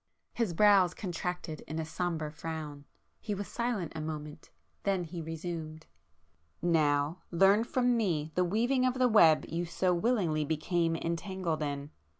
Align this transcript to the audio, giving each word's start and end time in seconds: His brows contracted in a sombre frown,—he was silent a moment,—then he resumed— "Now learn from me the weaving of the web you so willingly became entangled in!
His 0.33 0.55
brows 0.55 0.95
contracted 0.95 1.61
in 1.67 1.77
a 1.77 1.85
sombre 1.85 2.31
frown,—he 2.31 3.35
was 3.35 3.47
silent 3.47 3.91
a 3.93 4.01
moment,—then 4.01 5.03
he 5.03 5.21
resumed— 5.21 5.85
"Now 6.59 7.19
learn 7.29 7.63
from 7.63 7.95
me 7.95 8.31
the 8.33 8.43
weaving 8.43 8.83
of 8.83 8.95
the 8.95 9.07
web 9.07 9.45
you 9.47 9.65
so 9.67 9.93
willingly 9.93 10.43
became 10.43 10.95
entangled 10.95 11.61
in! 11.61 11.91